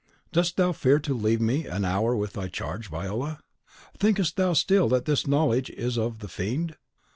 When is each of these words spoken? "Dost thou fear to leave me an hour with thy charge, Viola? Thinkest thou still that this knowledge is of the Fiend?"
"Dost 0.31 0.57
thou 0.57 0.71
fear 0.71 0.97
to 0.97 1.13
leave 1.13 1.39
me 1.39 1.67
an 1.67 1.85
hour 1.85 2.15
with 2.15 2.33
thy 2.33 2.47
charge, 2.47 2.89
Viola? 2.89 3.37
Thinkest 3.99 4.35
thou 4.35 4.53
still 4.53 4.89
that 4.89 5.05
this 5.05 5.27
knowledge 5.27 5.69
is 5.69 5.95
of 5.95 6.21
the 6.21 6.27
Fiend?" 6.27 6.75